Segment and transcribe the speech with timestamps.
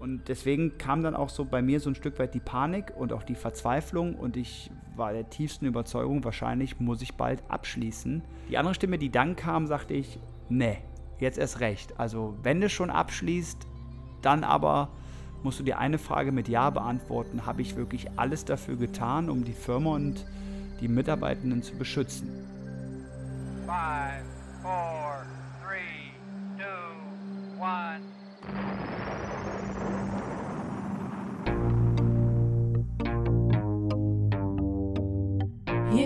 [0.00, 3.12] Und deswegen kam dann auch so bei mir so ein Stück weit die Panik und
[3.12, 8.22] auch die Verzweiflung und ich war der tiefsten Überzeugung, wahrscheinlich muss ich bald abschließen.
[8.48, 10.18] Die andere Stimme, die dann kam, sagte ich,
[10.48, 10.78] nee,
[11.18, 11.98] jetzt erst recht.
[11.98, 13.66] Also wenn du schon abschließt,
[14.22, 14.88] dann aber
[15.42, 17.46] musst du dir eine Frage mit Ja beantworten.
[17.46, 20.26] Habe ich wirklich alles dafür getan, um die Firma und
[20.80, 22.28] die Mitarbeitenden zu beschützen?
[23.66, 24.24] Five,
[24.62, 24.97] four,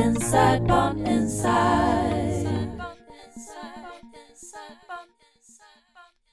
[0.00, 2.78] Inside, Bonn Inside.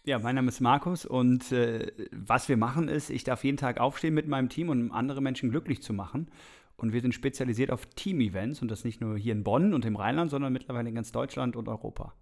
[0.05, 3.81] Ja, mein Name ist Markus und äh, was wir machen ist, ich darf jeden Tag
[3.81, 6.31] aufstehen mit meinem Team, um andere Menschen glücklich zu machen.
[6.77, 9.97] Und wir sind spezialisiert auf Team-Events und das nicht nur hier in Bonn und im
[9.97, 12.13] Rheinland, sondern mittlerweile in ganz Deutschland und Europa.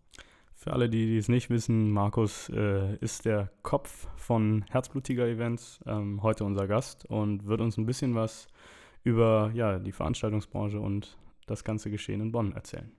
[0.56, 6.24] Für alle, die es nicht wissen, Markus äh, ist der Kopf von Herzblutiger Events, ähm,
[6.24, 8.48] heute unser Gast und wird uns ein bisschen was
[9.04, 11.16] über ja, die Veranstaltungsbranche und
[11.46, 12.92] das ganze Geschehen in Bonn erzählen.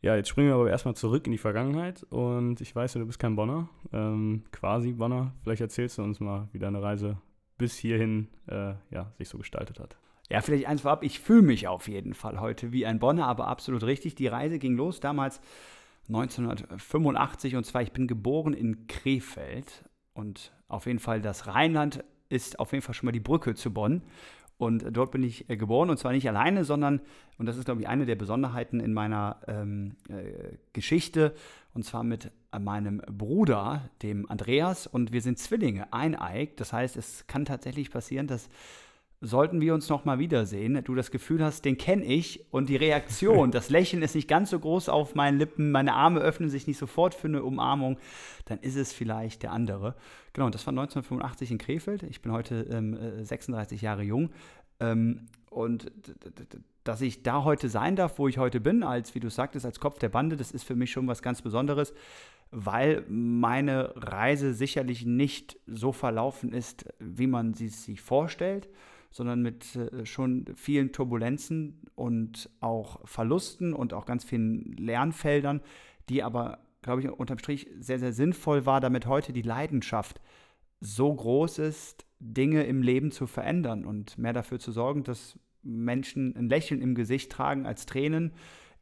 [0.00, 3.18] Ja, jetzt springen wir aber erstmal zurück in die Vergangenheit und ich weiß, du bist
[3.18, 5.34] kein Bonner, ähm, quasi Bonner.
[5.42, 7.18] Vielleicht erzählst du uns mal, wie deine Reise
[7.56, 9.96] bis hierhin äh, ja, sich so gestaltet hat.
[10.30, 13.48] Ja, vielleicht eins vorab, ich fühle mich auf jeden Fall heute wie ein Bonner, aber
[13.48, 14.14] absolut richtig.
[14.14, 15.40] Die Reise ging los damals
[16.08, 22.60] 1985 und zwar, ich bin geboren in Krefeld und auf jeden Fall das Rheinland ist
[22.60, 24.02] auf jeden Fall schon mal die Brücke zu Bonn.
[24.58, 27.00] Und dort bin ich äh, geboren und zwar nicht alleine, sondern,
[27.38, 31.32] und das ist, glaube ich, eine der Besonderheiten in meiner ähm, äh, Geschichte,
[31.74, 36.60] und zwar mit meinem Bruder, dem Andreas, und wir sind Zwillinge, eineigt.
[36.60, 38.48] Das heißt, es kann tatsächlich passieren, dass
[39.20, 42.76] sollten wir uns noch mal wiedersehen, du das Gefühl hast, den kenne ich und die
[42.76, 46.66] Reaktion, das Lächeln ist nicht ganz so groß auf meinen Lippen, meine Arme öffnen sich
[46.66, 47.98] nicht sofort für eine Umarmung,
[48.44, 49.96] dann ist es vielleicht der andere.
[50.32, 52.02] Genau, das war 1985 in Krefeld.
[52.04, 54.30] Ich bin heute ähm, 36 äh, Jahre jung.
[54.78, 55.90] Ähm, und
[56.84, 59.80] dass ich da heute sein darf, wo ich heute bin, als, wie du sagtest, als
[59.80, 61.92] Kopf der Bande, das ist für mich schon was ganz Besonderes,
[62.50, 68.68] weil meine Reise sicherlich nicht so verlaufen ist, wie man sie sich vorstellt
[69.10, 75.60] sondern mit äh, schon vielen Turbulenzen und auch Verlusten und auch ganz vielen Lernfeldern,
[76.08, 80.20] die aber, glaube ich, unterm Strich sehr, sehr sinnvoll war, damit heute die Leidenschaft
[80.80, 86.36] so groß ist, Dinge im Leben zu verändern und mehr dafür zu sorgen, dass Menschen
[86.36, 88.32] ein Lächeln im Gesicht tragen als Tränen,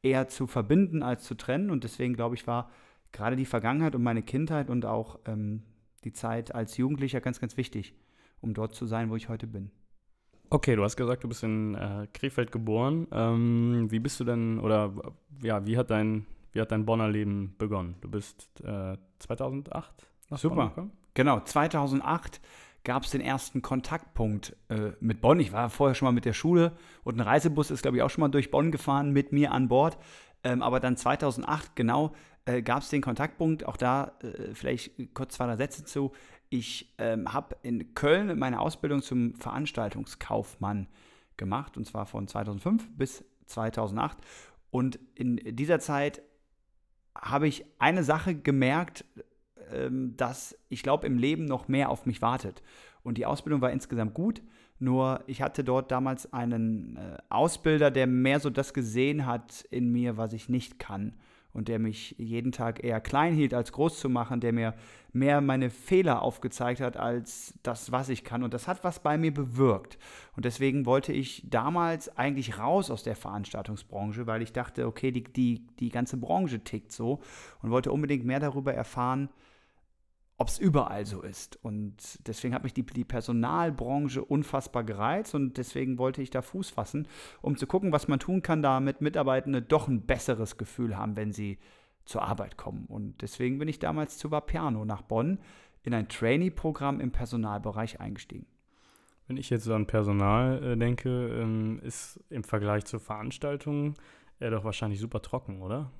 [0.02, 1.70] eher zu verbinden als zu trennen.
[1.70, 2.70] Und deswegen, glaube ich, war
[3.12, 5.62] gerade die Vergangenheit und meine Kindheit und auch ähm,
[6.04, 7.94] die Zeit als Jugendlicher ganz, ganz wichtig,
[8.40, 9.70] um dort zu sein, wo ich heute bin.
[10.48, 13.06] Okay, du hast gesagt, du bist in äh, Krefeld geboren.
[13.12, 14.92] Ähm, wie bist du denn, oder
[15.42, 17.96] ja, wie hat dein, wie hat dein Bonner Leben begonnen?
[18.00, 20.54] Du bist äh, 2008 nach Super.
[20.54, 20.92] Bonn gekommen?
[21.14, 22.40] Genau, 2008
[22.84, 25.40] gab es den ersten Kontaktpunkt äh, mit Bonn.
[25.40, 28.10] Ich war vorher schon mal mit der Schule und ein Reisebus ist, glaube ich, auch
[28.10, 29.98] schon mal durch Bonn gefahren mit mir an Bord.
[30.44, 32.12] Ähm, aber dann 2008 genau
[32.44, 33.66] äh, gab es den Kontaktpunkt.
[33.66, 36.12] Auch da äh, vielleicht kurz zwei drei Sätze zu.
[36.48, 40.86] Ich ähm, habe in Köln meine Ausbildung zum Veranstaltungskaufmann
[41.36, 44.18] gemacht und zwar von 2005 bis 2008.
[44.70, 46.22] Und in dieser Zeit
[47.16, 49.04] habe ich eine Sache gemerkt,
[49.72, 52.62] ähm, dass ich glaube, im Leben noch mehr auf mich wartet.
[53.02, 54.42] Und die Ausbildung war insgesamt gut,
[54.78, 59.90] nur ich hatte dort damals einen äh, Ausbilder, der mehr so das gesehen hat in
[59.90, 61.14] mir, was ich nicht kann
[61.56, 64.74] und der mich jeden Tag eher klein hielt, als groß zu machen, der mir
[65.14, 68.42] mehr meine Fehler aufgezeigt hat, als das, was ich kann.
[68.42, 69.96] Und das hat was bei mir bewirkt.
[70.36, 75.24] Und deswegen wollte ich damals eigentlich raus aus der Veranstaltungsbranche, weil ich dachte, okay, die,
[75.24, 77.20] die, die ganze Branche tickt so
[77.62, 79.30] und wollte unbedingt mehr darüber erfahren,
[80.38, 81.58] ob es überall so ist.
[81.64, 86.70] Und deswegen hat mich die, die Personalbranche unfassbar gereizt und deswegen wollte ich da Fuß
[86.70, 87.08] fassen,
[87.40, 91.32] um zu gucken, was man tun kann, damit Mitarbeitende doch ein besseres Gefühl haben, wenn
[91.32, 91.58] sie
[92.04, 92.86] zur Arbeit kommen.
[92.86, 95.38] Und deswegen bin ich damals zu Vapiano nach Bonn
[95.82, 98.46] in ein Trainee-Programm im Personalbereich eingestiegen.
[99.28, 103.94] Wenn ich jetzt an Personal äh, denke, ähm, ist im Vergleich zur Veranstaltung
[104.38, 105.90] er doch wahrscheinlich super trocken, oder?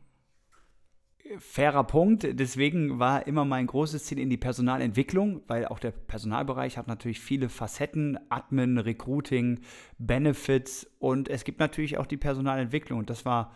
[1.39, 2.27] Fairer Punkt.
[2.39, 7.21] Deswegen war immer mein großes Ziel in die Personalentwicklung, weil auch der Personalbereich hat natürlich
[7.21, 9.61] viele Facetten, Admin, Recruiting,
[9.99, 12.99] Benefits und es gibt natürlich auch die Personalentwicklung.
[12.99, 13.53] Und das war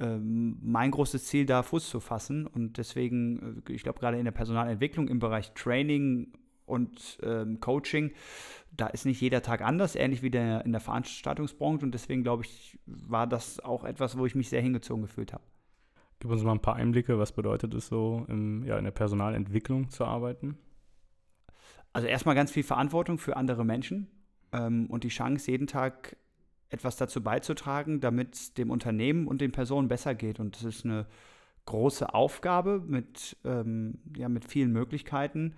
[0.00, 2.46] ähm, mein großes Ziel, da Fuß zu fassen.
[2.46, 6.32] Und deswegen, äh, ich glaube, gerade in der Personalentwicklung im Bereich Training
[6.66, 8.12] und ähm, Coaching,
[8.76, 11.84] da ist nicht jeder Tag anders, ähnlich wie der, in der Veranstaltungsbranche.
[11.84, 15.44] Und deswegen, glaube ich, war das auch etwas, wo ich mich sehr hingezogen gefühlt habe.
[16.20, 19.90] Gib uns mal ein paar Einblicke, was bedeutet es so, im, ja, in der Personalentwicklung
[19.90, 20.56] zu arbeiten?
[21.92, 24.08] Also erstmal ganz viel Verantwortung für andere Menschen
[24.52, 26.16] ähm, und die Chance, jeden Tag
[26.70, 30.40] etwas dazu beizutragen, damit es dem Unternehmen und den Personen besser geht.
[30.40, 31.06] Und das ist eine
[31.66, 35.54] große Aufgabe mit, ähm, ja, mit vielen Möglichkeiten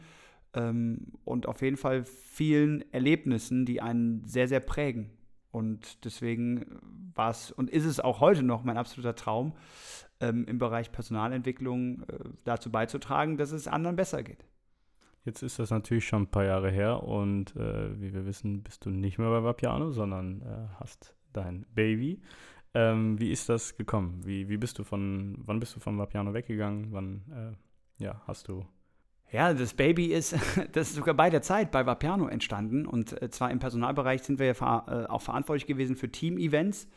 [0.54, 5.10] ähm, und auf jeden Fall vielen Erlebnissen, die einen sehr, sehr prägen.
[5.56, 6.66] Und deswegen
[7.14, 9.54] war es und ist es auch heute noch mein absoluter Traum,
[10.20, 14.44] ähm, im Bereich Personalentwicklung äh, dazu beizutragen, dass es anderen besser geht.
[15.24, 18.84] Jetzt ist das natürlich schon ein paar Jahre her und äh, wie wir wissen, bist
[18.84, 22.20] du nicht mehr bei Vapiano, sondern äh, hast dein Baby.
[22.74, 24.26] Ähm, wie ist das gekommen?
[24.26, 26.92] Wie, wie bist du von, wann bist du von Vapiano weggegangen?
[26.92, 27.22] Wann
[27.98, 28.66] äh, ja, hast du
[29.32, 30.34] ja, das Baby ist,
[30.72, 32.86] das ist sogar bei der Zeit bei Vapiano entstanden.
[32.86, 36.88] Und äh, zwar im Personalbereich sind wir ja äh, auch verantwortlich gewesen für Team-Events.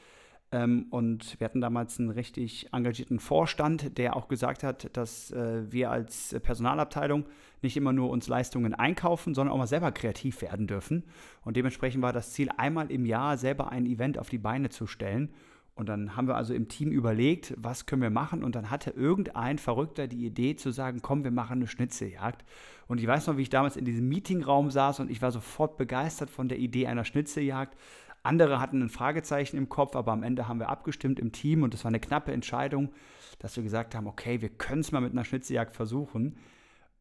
[0.52, 5.72] Ähm, und wir hatten damals einen richtig engagierten Vorstand, der auch gesagt hat, dass äh,
[5.72, 7.26] wir als Personalabteilung
[7.62, 11.04] nicht immer nur uns Leistungen einkaufen, sondern auch mal selber kreativ werden dürfen.
[11.44, 14.88] Und dementsprechend war das Ziel, einmal im Jahr selber ein Event auf die Beine zu
[14.88, 15.34] stellen.
[15.80, 18.44] Und dann haben wir also im Team überlegt, was können wir machen.
[18.44, 22.44] Und dann hatte irgendein Verrückter die Idee zu sagen, komm, wir machen eine Schnitzeljagd.
[22.90, 25.78] Und ich weiß noch, wie ich damals in diesem Meetingraum saß und ich war sofort
[25.78, 27.78] begeistert von der Idee einer Schnitzeljagd.
[28.24, 31.74] Andere hatten ein Fragezeichen im Kopf, aber am Ende haben wir abgestimmt im Team und
[31.74, 32.90] es war eine knappe Entscheidung,
[33.40, 36.36] dass wir gesagt haben, okay, wir können es mal mit einer Schnitzeljagd versuchen.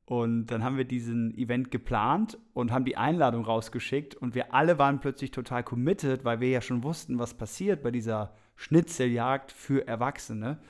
[0.09, 4.79] Und dann haben wir diesen Event geplant und haben die Einladung rausgeschickt und wir alle
[4.79, 9.87] waren plötzlich total committed, weil wir ja schon wussten, was passiert bei dieser Schnitzeljagd für
[9.87, 10.61] Erwachsene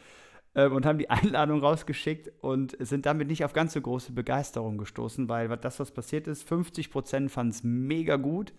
[0.57, 4.77] ähm, und haben die Einladung rausgeschickt und sind damit nicht auf ganz so große Begeisterung
[4.77, 8.53] gestoßen, weil das, was passiert ist, 50 Prozent fanden es mega gut,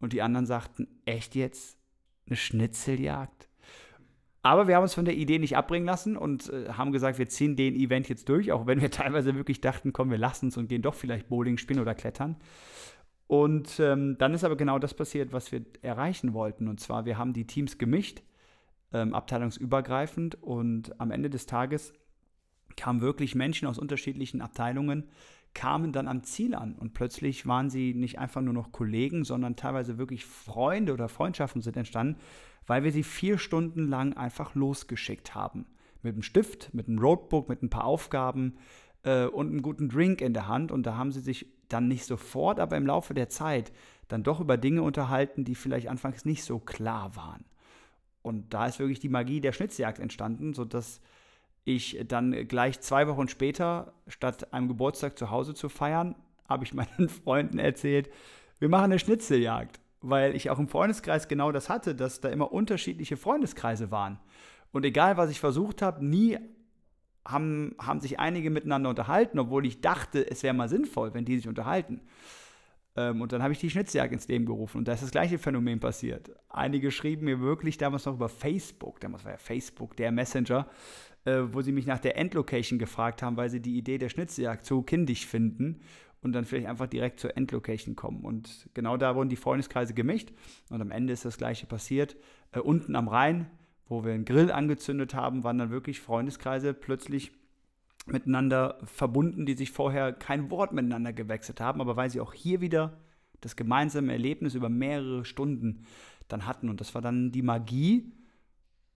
[0.00, 1.78] und die anderen sagten, echt jetzt?
[2.26, 3.45] Eine Schnitzeljagd?
[4.46, 7.28] Aber wir haben uns von der Idee nicht abbringen lassen und äh, haben gesagt, wir
[7.28, 10.56] ziehen den Event jetzt durch, auch wenn wir teilweise wirklich dachten, komm, wir lassen es
[10.56, 12.36] und gehen doch vielleicht Bowling spielen oder klettern.
[13.26, 16.68] Und ähm, dann ist aber genau das passiert, was wir erreichen wollten.
[16.68, 18.22] Und zwar, wir haben die Teams gemischt,
[18.92, 20.40] ähm, abteilungsübergreifend.
[20.40, 21.92] Und am Ende des Tages
[22.76, 25.08] kamen wirklich Menschen aus unterschiedlichen Abteilungen,
[25.54, 29.56] kamen dann am Ziel an und plötzlich waren sie nicht einfach nur noch Kollegen, sondern
[29.56, 32.20] teilweise wirklich Freunde oder Freundschaften sind entstanden,
[32.66, 35.66] weil wir sie vier Stunden lang einfach losgeschickt haben.
[36.02, 38.56] Mit einem Stift, mit einem Roadbook, mit ein paar Aufgaben
[39.02, 40.72] äh, und einem guten Drink in der Hand.
[40.72, 43.72] Und da haben sie sich dann nicht sofort, aber im Laufe der Zeit
[44.08, 47.44] dann doch über Dinge unterhalten, die vielleicht anfangs nicht so klar waren.
[48.22, 51.00] Und da ist wirklich die Magie der Schnitzjagd entstanden, sodass
[51.64, 56.14] ich dann gleich zwei Wochen später, statt einem Geburtstag zu Hause zu feiern,
[56.48, 58.10] habe ich meinen Freunden erzählt,
[58.58, 62.52] wir machen eine Schnitzeljagd, weil ich auch im Freundeskreis genau das hatte, dass da immer
[62.52, 64.18] unterschiedliche Freundeskreise waren.
[64.72, 66.38] Und egal, was ich versucht habe, nie
[67.24, 71.36] haben, haben sich einige miteinander unterhalten, obwohl ich dachte, es wäre mal sinnvoll, wenn die
[71.36, 72.00] sich unterhalten.
[72.96, 75.38] Ähm, und dann habe ich die Schnitzeljagd ins Leben gerufen und da ist das gleiche
[75.38, 76.30] Phänomen passiert.
[76.48, 80.68] Einige schrieben mir wirklich damals noch über Facebook, damals war ja Facebook der Messenger,
[81.24, 84.64] äh, wo sie mich nach der Endlocation gefragt haben, weil sie die Idee der Schnitzeljagd
[84.64, 85.80] so kindisch finden
[86.26, 88.24] und dann vielleicht einfach direkt zur Endlocation kommen.
[88.24, 90.32] Und genau da wurden die Freundeskreise gemischt
[90.70, 92.16] und am Ende ist das gleiche passiert.
[92.52, 93.48] Äh, unten am Rhein,
[93.88, 97.30] wo wir einen Grill angezündet haben, waren dann wirklich Freundeskreise plötzlich
[98.06, 102.60] miteinander verbunden, die sich vorher kein Wort miteinander gewechselt haben, aber weil sie auch hier
[102.60, 102.98] wieder
[103.40, 105.86] das gemeinsame Erlebnis über mehrere Stunden
[106.28, 106.68] dann hatten.
[106.68, 108.12] Und das war dann die Magie,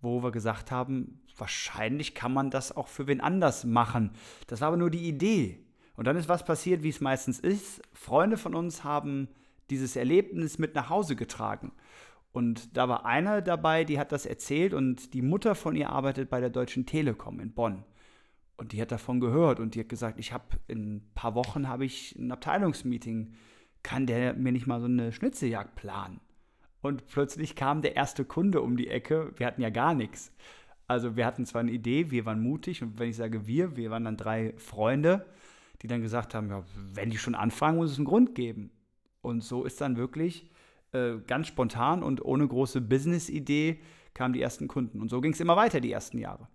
[0.01, 4.11] wo wir gesagt haben, wahrscheinlich kann man das auch für wen anders machen.
[4.49, 5.65] Das war aber nur die Idee.
[6.01, 7.83] Und dann ist was passiert, wie es meistens ist.
[7.93, 9.29] Freunde von uns haben
[9.69, 11.73] dieses Erlebnis mit nach Hause getragen.
[12.33, 16.31] Und da war einer dabei, die hat das erzählt und die Mutter von ihr arbeitet
[16.31, 17.85] bei der Deutschen Telekom in Bonn.
[18.57, 21.69] Und die hat davon gehört und die hat gesagt, ich habe in ein paar Wochen
[21.69, 23.35] habe ich ein Abteilungsmeeting.
[23.83, 26.23] Kann der mir nicht mal so eine Schnitzeljagd planen?
[26.81, 29.35] Und plötzlich kam der erste Kunde um die Ecke.
[29.37, 30.33] Wir hatten ja gar nichts.
[30.87, 33.91] Also wir hatten zwar eine Idee, wir waren mutig und wenn ich sage wir, wir
[33.91, 35.27] waren dann drei Freunde,
[35.83, 38.71] die dann gesagt haben, ja, wenn die schon anfangen, muss es einen Grund geben.
[39.23, 40.51] Und so ist dann wirklich
[40.93, 43.81] äh, ganz spontan und ohne große Business-Idee
[44.15, 45.01] kamen die ersten Kunden.
[45.01, 46.49] Und so ging es immer weiter die ersten Jahre.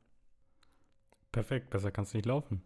[1.31, 2.61] Perfekt, besser kannst du nicht laufen.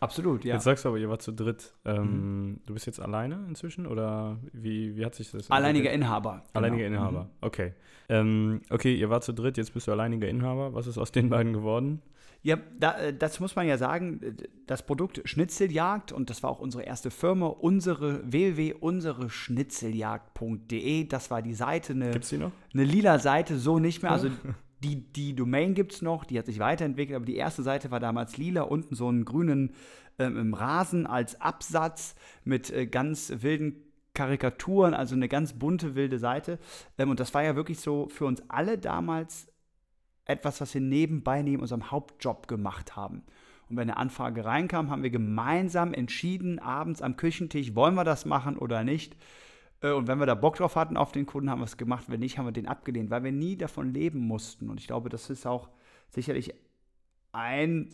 [0.00, 0.54] Absolut, ja.
[0.54, 1.72] Jetzt sagst du aber, ihr wart zu dritt.
[1.84, 6.08] Ähm, Du bist jetzt alleine inzwischen oder wie, wie hat sich das Alleiniger entwickelt?
[6.08, 6.42] Inhaber.
[6.52, 7.00] Alleiniger genau.
[7.08, 7.28] Inhaber, Mhm.
[7.40, 7.72] okay.
[8.08, 10.72] Ähm, okay, ihr wart zu dritt, jetzt bist du alleiniger Inhaber.
[10.74, 12.00] Was ist aus den beiden geworden?
[12.42, 14.20] Ja, da, äh, das muss man ja sagen,
[14.68, 21.54] das Produkt Schnitzeljagd, und das war auch unsere erste Firma, unsere www.unsereschnitzeljagd.de, das war die
[21.54, 22.52] Seite, eine, Gibt's die noch?
[22.72, 24.12] eine lila Seite, so nicht mehr.
[24.12, 24.28] Also
[24.80, 28.00] die, die Domain gibt es noch, die hat sich weiterentwickelt, aber die erste Seite war
[28.00, 29.74] damals lila, unten so einen grünen
[30.18, 36.58] ähm, Rasen als Absatz mit äh, ganz wilden Karikaturen, also eine ganz bunte, wilde Seite.
[36.96, 39.48] Ähm, und das war ja wirklich so für uns alle damals
[40.24, 43.22] etwas, was wir nebenbei neben unserem Hauptjob gemacht haben.
[43.68, 48.24] Und wenn eine Anfrage reinkam, haben wir gemeinsam entschieden, abends am Küchentisch, wollen wir das
[48.24, 49.16] machen oder nicht.
[49.82, 52.04] Äh, Und wenn wir da Bock drauf hatten auf den Kunden, haben wir es gemacht.
[52.08, 54.70] Wenn nicht, haben wir den abgelehnt, weil wir nie davon leben mussten.
[54.70, 55.68] Und ich glaube, das ist auch
[56.08, 56.54] sicherlich
[57.32, 57.90] ein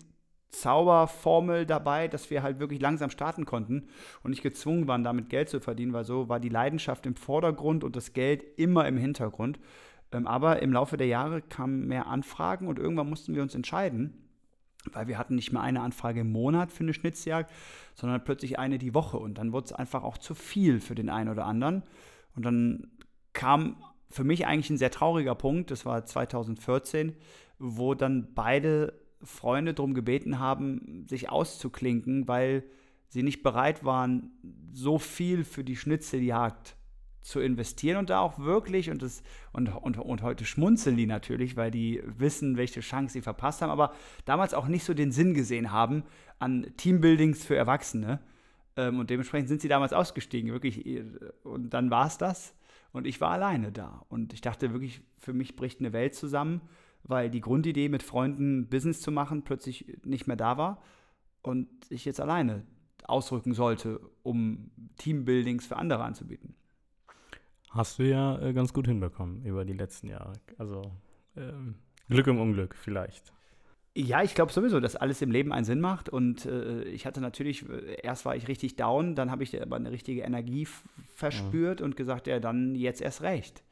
[0.50, 3.88] Zauberformel dabei, dass wir halt wirklich langsam starten konnten
[4.22, 7.82] und nicht gezwungen waren, damit Geld zu verdienen, weil so war die Leidenschaft im Vordergrund
[7.82, 9.58] und das Geld immer im Hintergrund.
[10.12, 14.23] Ähm, Aber im Laufe der Jahre kamen mehr Anfragen und irgendwann mussten wir uns entscheiden,
[14.92, 17.50] weil wir hatten nicht mehr eine Anfrage im Monat für eine Schnitzjagd,
[17.94, 19.18] sondern plötzlich eine die Woche.
[19.18, 21.82] Und dann wurde es einfach auch zu viel für den einen oder anderen.
[22.34, 22.88] Und dann
[23.32, 23.76] kam
[24.10, 27.14] für mich eigentlich ein sehr trauriger Punkt, das war 2014,
[27.58, 32.64] wo dann beide Freunde darum gebeten haben, sich auszuklinken, weil
[33.08, 34.32] sie nicht bereit waren,
[34.72, 36.76] so viel für die Schnitzeljagd
[37.24, 41.56] zu investieren und da auch wirklich, und, das, und, und, und heute schmunzeln die natürlich,
[41.56, 43.94] weil die wissen, welche Chance sie verpasst haben, aber
[44.26, 46.04] damals auch nicht so den Sinn gesehen haben
[46.38, 48.20] an Teambuildings für Erwachsene.
[48.76, 50.84] Ähm, und dementsprechend sind sie damals ausgestiegen, wirklich.
[51.44, 52.54] Und dann war es das.
[52.92, 54.04] Und ich war alleine da.
[54.10, 56.60] Und ich dachte wirklich, für mich bricht eine Welt zusammen,
[57.04, 60.82] weil die Grundidee, mit Freunden Business zu machen, plötzlich nicht mehr da war.
[61.40, 62.66] Und ich jetzt alleine
[63.04, 66.54] ausrücken sollte, um Teambuildings für andere anzubieten.
[67.74, 70.34] Hast du ja äh, ganz gut hinbekommen über die letzten Jahre.
[70.58, 70.92] Also
[71.36, 71.74] ähm,
[72.08, 73.32] Glück im Unglück vielleicht.
[73.96, 76.08] Ja, ich glaube sowieso, dass alles im Leben einen Sinn macht.
[76.08, 79.76] Und äh, ich hatte natürlich, äh, erst war ich richtig down, dann habe ich aber
[79.76, 80.68] eine richtige Energie
[81.14, 83.64] verspürt und gesagt, ja, dann jetzt erst recht.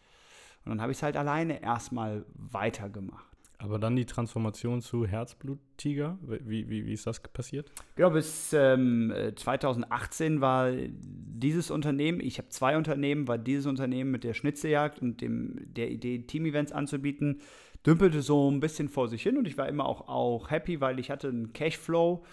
[0.64, 3.32] Und dann habe ich es halt alleine erstmal weitergemacht.
[3.62, 6.19] Aber dann die Transformation zu Herzbluttiger.
[6.23, 7.71] Wie, wie, wie ist das passiert?
[7.95, 14.11] Genau, bis ähm, äh, 2018 war dieses Unternehmen, ich habe zwei Unternehmen, war dieses Unternehmen
[14.11, 17.40] mit der Schnitzeljagd und dem, der Idee, Team-Events anzubieten,
[17.87, 20.99] dümpelte so ein bisschen vor sich hin und ich war immer auch, auch happy, weil
[20.99, 22.25] ich hatte einen Cashflow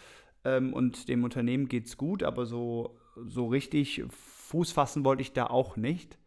[0.45, 5.33] ähm, und dem Unternehmen geht es gut, aber so, so richtig Fuß fassen wollte ich
[5.33, 6.17] da auch nicht,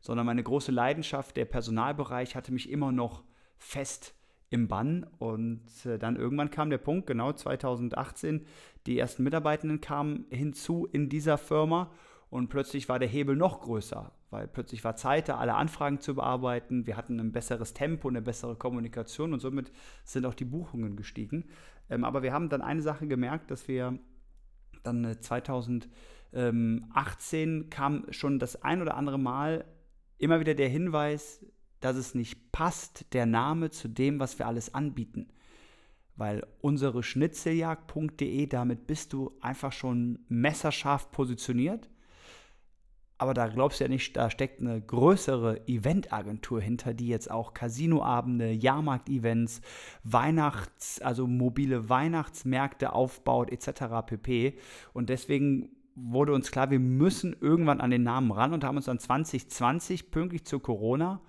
[0.00, 3.24] sondern meine große Leidenschaft, der Personalbereich, hatte mich immer noch
[3.58, 4.14] fest
[4.52, 5.06] im Bann.
[5.18, 8.46] Und äh, dann irgendwann kam der Punkt, genau 2018,
[8.86, 11.90] die ersten Mitarbeitenden kamen hinzu in dieser Firma
[12.32, 16.14] und plötzlich war der Hebel noch größer, weil plötzlich war Zeit da, alle Anfragen zu
[16.14, 16.86] bearbeiten.
[16.86, 19.70] Wir hatten ein besseres Tempo, eine bessere Kommunikation und somit
[20.04, 21.50] sind auch die Buchungen gestiegen.
[21.90, 23.98] Ähm, aber wir haben dann eine Sache gemerkt, dass wir
[24.82, 29.66] dann äh, 2018 kam schon das ein oder andere Mal
[30.16, 31.44] immer wieder der Hinweis,
[31.84, 35.28] dass es nicht passt, der Name zu dem, was wir alles anbieten.
[36.16, 41.88] Weil unsere Schnitzeljagd.de, damit bist du einfach schon messerscharf positioniert.
[43.18, 47.54] Aber da glaubst du ja nicht, da steckt eine größere Eventagentur hinter, die jetzt auch
[47.54, 49.60] Casinoabende, Jahrmarkt-Events,
[50.02, 54.04] Weihnachts-, also mobile Weihnachtsmärkte aufbaut, etc.
[54.06, 54.58] pp.
[54.92, 58.86] Und deswegen wurde uns klar, wir müssen irgendwann an den Namen ran und haben uns
[58.86, 61.20] dann 2020, pünktlich zu Corona,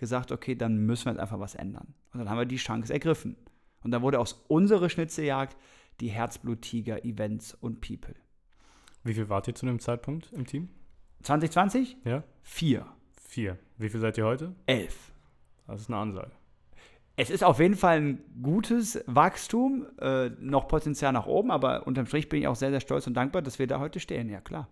[0.00, 1.94] gesagt, okay, dann müssen wir jetzt einfach was ändern.
[2.12, 3.36] Und dann haben wir die Chance ergriffen.
[3.84, 5.56] Und dann wurde aus unserer Schnitzeljagd
[6.00, 8.16] die Herzbluttiger Events und People.
[9.04, 10.68] Wie viel wart ihr zu dem Zeitpunkt im Team?
[11.22, 11.98] 2020?
[12.04, 12.24] Ja?
[12.42, 12.86] Vier.
[13.28, 13.58] Vier.
[13.78, 14.54] Wie viel seid ihr heute?
[14.66, 15.12] Elf.
[15.66, 16.32] Das ist eine Ansage.
[17.16, 22.06] Es ist auf jeden Fall ein gutes Wachstum, äh, noch Potenzial nach oben, aber unterm
[22.06, 24.30] Strich bin ich auch sehr, sehr stolz und dankbar, dass wir da heute stehen.
[24.30, 24.68] Ja, klar.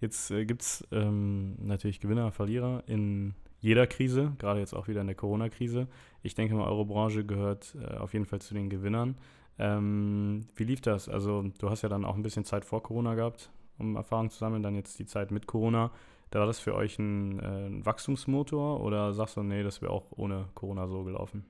[0.00, 5.00] Jetzt äh, gibt es ähm, natürlich Gewinner, Verlierer in jeder Krise, gerade jetzt auch wieder
[5.00, 5.88] in der Corona-Krise.
[6.22, 9.16] Ich denke mal, eure Branche gehört äh, auf jeden Fall zu den Gewinnern.
[9.58, 11.08] Ähm, wie lief das?
[11.08, 14.36] Also, du hast ja dann auch ein bisschen Zeit vor Corona gehabt, um Erfahrung zu
[14.36, 15.90] sammeln, dann jetzt die Zeit mit Corona.
[16.30, 19.92] Da war das für euch ein, äh, ein Wachstumsmotor oder sagst du, nee, das wäre
[19.92, 21.46] auch ohne Corona so gelaufen?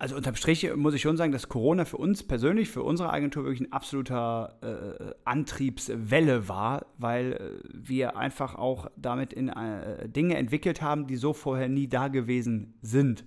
[0.00, 3.42] Also unterm Strich muss ich schon sagen, dass Corona für uns persönlich, für unsere Agentur
[3.42, 10.36] wirklich ein absoluter äh, Antriebswelle war, weil äh, wir einfach auch damit in äh, Dinge
[10.36, 13.24] entwickelt haben, die so vorher nie da gewesen sind.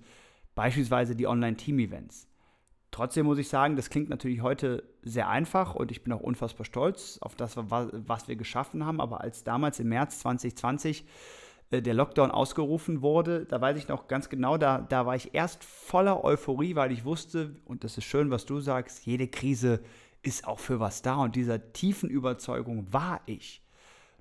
[0.54, 2.26] Beispielsweise die Online-Team-Events.
[2.90, 6.64] Trotzdem muss ich sagen, das klingt natürlich heute sehr einfach und ich bin auch unfassbar
[6.64, 9.00] stolz auf das, was wir geschaffen haben.
[9.00, 11.06] Aber als damals im März 2020 äh,
[11.80, 15.64] der Lockdown ausgerufen wurde, da weiß ich noch ganz genau, da, da war ich erst
[15.64, 19.80] voller Euphorie, weil ich wusste, und das ist schön, was du sagst, jede Krise
[20.22, 21.16] ist auch für was da.
[21.16, 23.62] Und dieser tiefen Überzeugung war ich.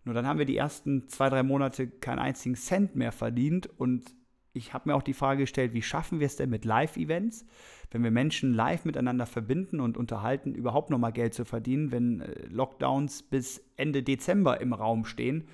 [0.04, 4.16] Nur dann haben wir die ersten zwei, drei Monate keinen einzigen Cent mehr verdient und
[4.54, 7.46] ich habe mir auch die Frage gestellt, wie schaffen wir es denn mit Live-Events,
[7.92, 12.48] wenn wir Menschen live miteinander verbinden und unterhalten, überhaupt nochmal Geld zu verdienen, wenn äh,
[12.50, 15.48] Lockdowns bis Ende Dezember im Raum stehen.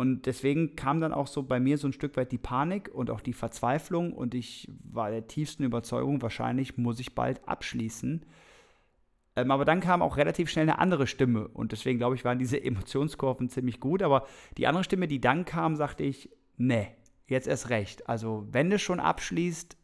[0.00, 3.10] Und deswegen kam dann auch so bei mir so ein Stück weit die Panik und
[3.10, 8.24] auch die Verzweiflung und ich war der tiefsten Überzeugung, wahrscheinlich muss ich bald abschließen.
[9.36, 12.38] Ähm, aber dann kam auch relativ schnell eine andere Stimme und deswegen glaube ich, waren
[12.38, 14.02] diese Emotionskurven ziemlich gut.
[14.02, 14.26] Aber
[14.56, 16.88] die andere Stimme, die dann kam, sagte ich, nee,
[17.26, 18.08] jetzt erst recht.
[18.08, 19.76] Also, wenn du schon abschließt,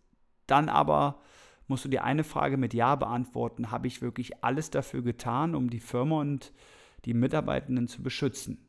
[0.47, 1.21] dann aber
[1.67, 3.71] musst du dir eine Frage mit Ja beantworten.
[3.71, 6.55] Habe ich wirklich alles dafür getan, um die Firma und
[7.05, 8.67] die Mitarbeitenden zu beschützen?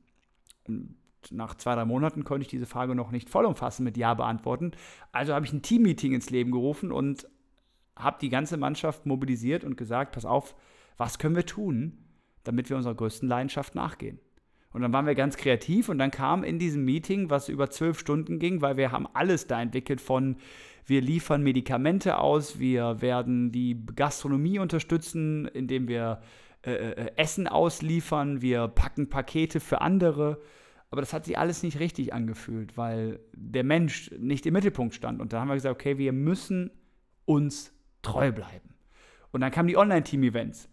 [0.68, 0.98] Und
[1.32, 4.72] nach zwei, drei Monaten konnte ich diese Frage noch nicht vollumfassend mit Ja beantworten.
[5.12, 7.28] Also habe ich ein Teammeeting ins Leben gerufen und
[7.96, 10.56] habe die ganze Mannschaft mobilisiert und gesagt, pass auf,
[10.98, 11.98] was können wir tun,
[12.44, 14.20] damit wir unserer größten Leidenschaft nachgehen?
[14.72, 17.98] Und dann waren wir ganz kreativ und dann kam in diesem Meeting, was über zwölf
[17.98, 20.38] Stunden ging, weil wir haben alles da entwickelt von
[20.86, 26.22] wir liefern Medikamente aus, wir werden die Gastronomie unterstützen, indem wir
[26.66, 30.40] äh, äh, Essen ausliefern, wir packen Pakete für andere.
[30.90, 35.20] Aber das hat sich alles nicht richtig angefühlt, weil der Mensch nicht im Mittelpunkt stand.
[35.22, 36.72] Und da haben wir gesagt, okay, wir müssen
[37.26, 38.76] uns treu bleiben.
[39.32, 40.70] Und dann kamen die Online-Team-Events.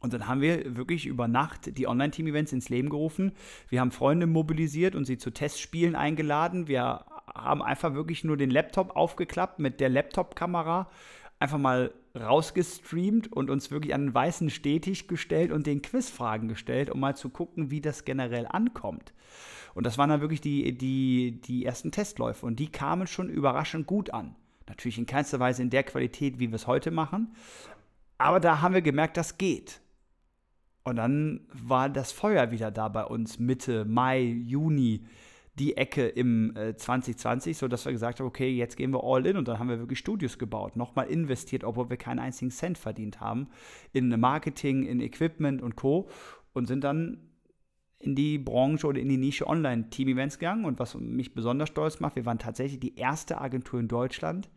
[0.00, 3.32] Und dann haben wir wirklich über Nacht die Online-Team-Events ins Leben gerufen.
[3.70, 6.68] Wir haben Freunde mobilisiert und sie zu Testspielen eingeladen.
[6.68, 10.90] Wir haben einfach wirklich nur den Laptop aufgeklappt mit der Laptop-Kamera,
[11.38, 16.90] einfach mal rausgestreamt und uns wirklich an den weißen Stetig gestellt und den Quizfragen gestellt,
[16.90, 19.12] um mal zu gucken, wie das generell ankommt.
[19.74, 23.86] Und das waren dann wirklich die, die, die ersten Testläufe und die kamen schon überraschend
[23.86, 24.36] gut an.
[24.68, 27.34] Natürlich in keinster Weise in der Qualität, wie wir es heute machen.
[28.16, 29.80] Aber da haben wir gemerkt, das geht.
[30.84, 35.04] Und dann war das Feuer wieder da bei uns Mitte Mai, Juni,
[35.58, 39.36] die Ecke im äh, 2020, sodass wir gesagt haben, okay, jetzt gehen wir all in
[39.36, 43.20] und dann haben wir wirklich Studios gebaut, nochmal investiert, obwohl wir keinen einzigen Cent verdient
[43.20, 43.48] haben,
[43.92, 46.08] in Marketing, in Equipment und Co.
[46.52, 47.30] und sind dann
[48.00, 50.64] in die Branche oder in die Nische Online-Team-Events gegangen.
[50.64, 54.50] Und was mich besonders stolz macht, wir waren tatsächlich die erste Agentur in Deutschland,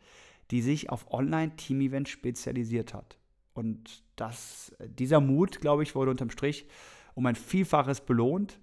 [0.51, 3.17] die sich auf Online-Team-Events spezialisiert hat.
[3.53, 6.65] Und das, dieser Mut, glaube ich, wurde unterm Strich
[7.15, 8.59] um ein Vielfaches belohnt.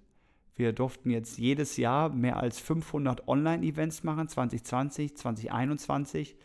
[0.56, 6.36] Wir durften jetzt jedes Jahr mehr als 500 Online-Events machen, 2020, 2021.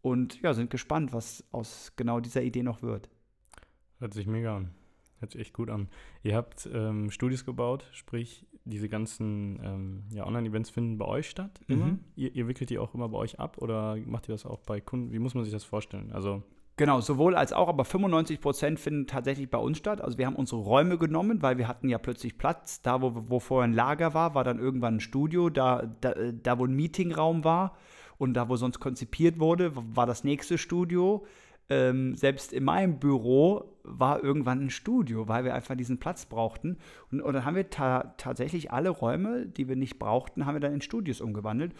[0.00, 3.08] Und ja, sind gespannt, was aus genau dieser Idee noch wird.
[3.98, 4.70] Hört sich mega an.
[5.20, 5.88] Hört sich echt gut an.
[6.22, 11.60] Ihr habt ähm, Studios gebaut, sprich, diese ganzen ähm, ja, Online-Events finden bei euch statt
[11.66, 11.86] immer?
[11.86, 12.00] Mhm.
[12.14, 14.80] Ihr, ihr, wickelt die auch immer bei euch ab oder macht ihr das auch bei
[14.80, 15.12] Kunden?
[15.12, 16.12] Wie muss man sich das vorstellen?
[16.12, 16.42] Also
[16.76, 20.00] Genau, sowohl als auch, aber 95 Prozent finden tatsächlich bei uns statt.
[20.00, 22.80] Also wir haben unsere Räume genommen, weil wir hatten ja plötzlich Platz.
[22.80, 25.50] Da, wo, wo vorher ein Lager war, war dann irgendwann ein Studio.
[25.50, 27.76] Da, da, da, wo ein Meetingraum war
[28.16, 31.26] und da, wo sonst konzipiert wurde, war das nächste Studio.
[31.68, 36.78] Ähm, selbst in meinem Büro war irgendwann ein Studio, weil wir einfach diesen Platz brauchten.
[37.10, 40.60] Und, und dann haben wir ta tatsächlich alle Räume, die wir nicht brauchten, haben wir
[40.60, 41.74] dann in Studios umgewandelt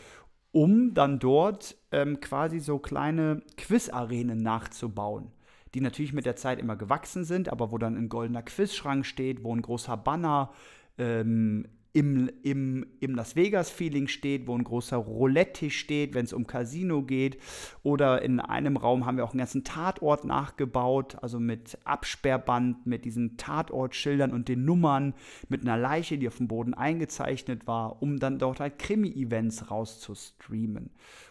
[0.53, 5.33] um dann dort ähm, quasi so kleine Quiz-Arenen nachzubauen,
[5.75, 9.43] die natürlich mit der Zeit immer gewachsen sind, aber wo dann ein goldener Quizschrank steht,
[9.43, 10.53] wo ein großer Banner
[10.99, 16.47] ähm, im, im, im Las Vegas-Feeling steht, wo ein großer Roulette-Tisch steht, wenn es um
[16.47, 17.39] Casino geht.
[17.83, 23.05] Oder in einem Raum haben wir auch einen ganzen Tatort nachgebaut, also mit Absperrband, mit
[23.05, 25.13] diesen Tatortschildern und den Nummern,
[25.49, 30.91] mit einer Leiche, die auf dem Boden eingezeichnet war, um dann dort halt Krimi-Events rauszustreamen.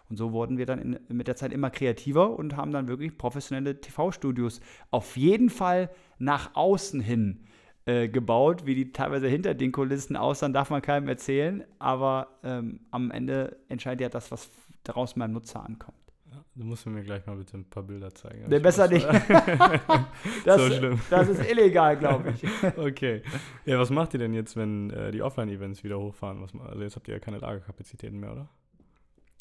[0.09, 3.17] Und so wurden wir dann in, mit der Zeit immer kreativer und haben dann wirklich
[3.17, 4.59] professionelle TV-Studios
[4.91, 7.45] auf jeden Fall nach außen hin
[7.85, 11.63] äh, gebaut, wie die teilweise hinter den Kulissen aussahen, darf man keinem erzählen.
[11.79, 14.49] Aber ähm, am Ende entscheidet ja das, was
[14.83, 15.97] daraus beim Nutzer ankommt.
[16.31, 18.45] Ja, du musst mir gleich mal bitte ein paar Bilder zeigen.
[18.47, 19.05] Nee, besser nicht.
[20.45, 20.99] das, so schlimm.
[21.09, 22.43] das ist illegal, glaube ich.
[22.77, 23.23] okay.
[23.65, 26.41] Ja, was macht ihr denn jetzt, wenn äh, die Offline-Events wieder hochfahren?
[26.41, 28.49] Was, also jetzt habt ihr ja keine Lagerkapazitäten mehr, oder?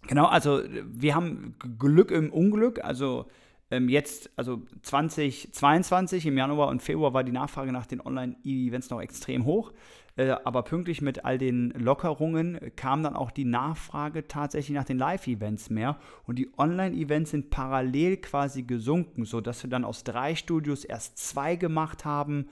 [0.07, 2.83] Genau, also wir haben Glück im Unglück.
[2.83, 3.27] Also
[3.71, 9.45] jetzt, also 2022 im Januar und Februar war die Nachfrage nach den Online-Events noch extrem
[9.45, 9.73] hoch.
[10.17, 14.99] Äh, aber pünktlich mit all den Lockerungen kam dann auch die Nachfrage tatsächlich nach den
[14.99, 15.99] Live-Events mehr.
[16.27, 21.57] Und die Online-Events sind parallel quasi gesunken, sodass wir dann aus drei Studios erst zwei
[21.57, 22.49] gemacht haben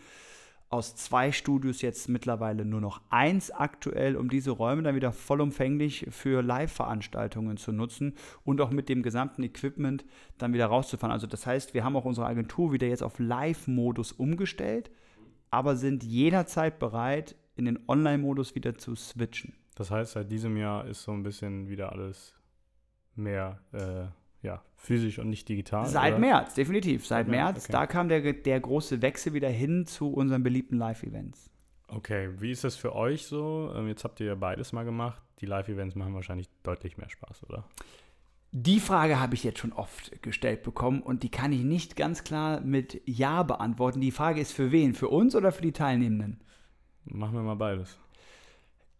[0.70, 6.06] aus zwei Studios jetzt mittlerweile nur noch eins aktuell, um diese Räume dann wieder vollumfänglich
[6.10, 10.04] für Live-Veranstaltungen zu nutzen und auch mit dem gesamten Equipment
[10.36, 11.12] dann wieder rauszufahren.
[11.12, 14.90] Also das heißt, wir haben auch unsere Agentur wieder jetzt auf Live-Modus umgestellt,
[15.50, 19.54] aber sind jederzeit bereit, in den Online-Modus wieder zu switchen.
[19.74, 22.34] Das heißt, seit diesem Jahr ist so ein bisschen wieder alles
[23.14, 24.06] mehr äh,
[24.78, 25.86] physisch und nicht digital.
[25.86, 26.20] Seit oder?
[26.20, 27.06] März, definitiv.
[27.06, 27.72] Seit März, März, okay.
[27.72, 31.50] da kam der, der große Wechsel wieder hin zu unseren beliebten Live-Events.
[31.88, 33.72] Okay, wie ist das für euch so?
[33.74, 35.20] Ähm, jetzt habt ihr ja beides mal gemacht.
[35.40, 37.64] Die Live-Events machen wahrscheinlich deutlich mehr Spaß, oder?
[38.50, 42.24] Die Frage habe ich jetzt schon oft gestellt bekommen und die kann ich nicht ganz
[42.24, 44.00] klar mit Ja beantworten.
[44.00, 44.94] Die Frage ist für wen?
[44.94, 46.40] Für uns oder für die Teilnehmenden?
[47.04, 47.98] Machen wir mal beides.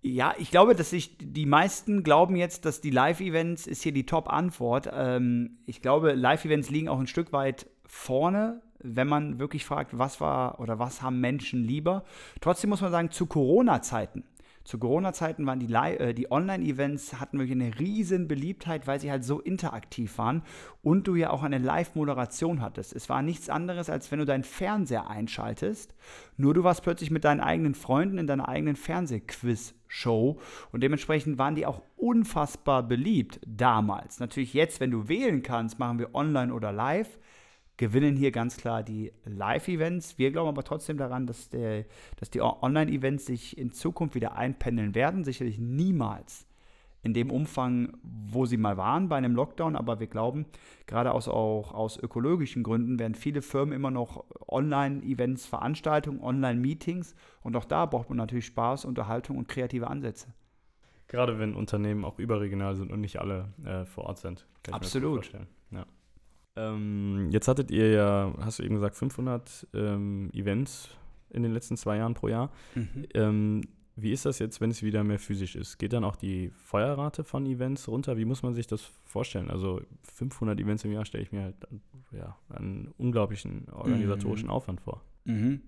[0.01, 4.07] Ja, ich glaube, dass sich die meisten glauben jetzt, dass die Live-Events ist hier die
[4.07, 4.89] Top-Antwort.
[4.93, 10.21] Ähm, ich glaube, Live-Events liegen auch ein Stück weit vorne, wenn man wirklich fragt, was
[10.21, 12.05] war oder was haben Menschen lieber.
[12.41, 14.25] Trotzdem muss man sagen, zu Corona-Zeiten.
[14.69, 19.25] Zu Corona-Zeiten waren die, äh, die Online-Events hatten wirklich eine riesen Beliebtheit, weil sie halt
[19.25, 20.43] so interaktiv waren
[20.83, 22.95] und du ja auch eine Live-Moderation hattest.
[22.95, 25.95] Es war nichts anderes, als wenn du deinen Fernseher einschaltest,
[26.37, 30.39] nur du warst plötzlich mit deinen eigenen Freunden in deiner eigenen Fernsehquiz-Show
[30.71, 34.21] und dementsprechend waren die auch unfassbar beliebt damals.
[34.21, 37.19] Natürlich jetzt, wenn du wählen kannst, machen wir online oder live
[37.79, 40.19] gewinnen hier ganz klar die Live-Events.
[40.19, 41.87] Wir glauben aber trotzdem daran, dass, der,
[42.17, 45.25] dass die Online-Events sich in Zukunft wieder einpendeln werden.
[45.25, 46.47] Sicherlich niemals
[47.03, 50.47] in dem Umfang, wo sie mal waren bei einem Lockdown, aber wir glauben,
[50.87, 57.57] gerade aus, auch aus ökologischen Gründen werden viele Firmen immer noch Online-Events, Veranstaltungen, Online-Meetings und
[57.57, 60.35] auch da braucht man natürlich Spaß, Unterhaltung und kreative Ansätze.
[61.07, 64.47] Gerade wenn Unternehmen auch überregional sind und nicht alle äh, vor Ort sind.
[64.71, 65.31] Absolut.
[66.59, 70.89] Ähm, jetzt hattet ihr ja, hast du eben gesagt, 500 ähm, Events
[71.31, 72.51] in den letzten zwei Jahren pro Jahr.
[73.15, 73.63] Ähm,
[73.97, 75.79] wie ist das jetzt, wenn es wieder mehr physisch ist?
[75.79, 78.17] Geht dann auch die Feuerrate von Events runter?
[78.17, 79.51] Wie muss man sich das vorstellen?
[79.51, 79.81] Also
[80.15, 81.57] 500 Events im Jahr stelle ich mir halt
[82.13, 84.53] ja, einen unglaublichen organisatorischen Mhm.
[84.53, 85.03] Aufwand vor.
[85.25, 85.63] Mhm.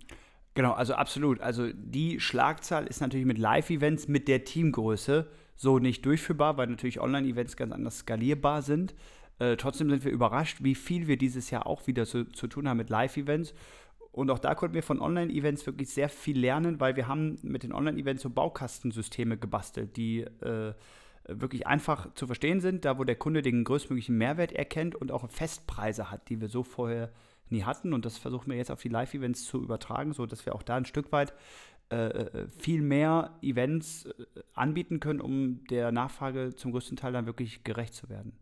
[0.55, 1.41] Genau, also absolut.
[1.41, 5.27] Also die Schlagzahl ist natürlich mit Live-Events mit der Teamgröße
[5.57, 8.95] so nicht durchführbar, weil natürlich Online-Events ganz anders skalierbar sind.
[9.41, 12.69] Äh, trotzdem sind wir überrascht, wie viel wir dieses Jahr auch wieder zu, zu tun
[12.69, 13.55] haben mit Live-Events.
[14.13, 17.63] Und auch da konnten wir von Online-Events wirklich sehr viel lernen, weil wir haben mit
[17.63, 20.75] den Online-Events so Baukastensysteme gebastelt, die äh,
[21.27, 25.31] wirklich einfach zu verstehen sind, da wo der Kunde den größtmöglichen Mehrwert erkennt und auch
[25.31, 27.11] Festpreise hat, die wir so vorher
[27.49, 27.95] nie hatten.
[27.95, 30.85] Und das versuchen wir jetzt auf die Live-Events zu übertragen, sodass wir auch da ein
[30.85, 31.33] Stück weit
[31.91, 34.09] äh, äh, viel mehr Events
[34.55, 38.33] anbieten können, um der Nachfrage zum größten Teil dann wirklich gerecht zu werden.